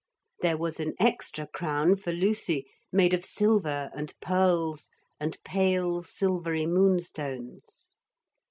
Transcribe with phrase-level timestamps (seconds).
[0.39, 4.89] There was an extra crown for Lucy, made of silver and pearls
[5.19, 7.93] and pale silvery moonstones.